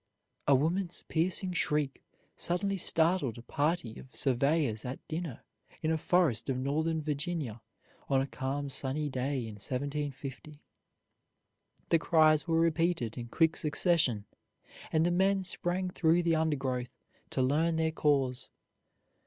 A 0.47 0.55
woman's 0.55 1.03
piercing 1.09 1.53
shriek 1.53 2.01
suddenly 2.35 2.75
startled 2.75 3.37
a 3.37 3.43
party 3.43 3.99
of 3.99 4.15
surveyors 4.15 4.83
at 4.83 5.07
dinner 5.07 5.43
in 5.83 5.91
a 5.91 5.97
forest 5.99 6.49
of 6.49 6.57
northern 6.57 7.03
Virginia 7.03 7.61
on 8.09 8.19
a 8.19 8.25
calm, 8.25 8.71
sunny 8.71 9.09
day 9.09 9.41
in 9.41 9.57
1750. 9.61 10.55
The 11.89 11.99
cries 11.99 12.47
were 12.47 12.59
repeated 12.59 13.15
in 13.15 13.27
quick 13.27 13.55
succession, 13.55 14.25
and 14.91 15.05
the 15.05 15.11
men 15.11 15.43
sprang 15.43 15.91
through 15.91 16.23
the 16.23 16.35
undergrowth 16.35 16.97
to 17.29 17.43
learn 17.43 17.75
their 17.75 17.91
cause. 17.91 18.49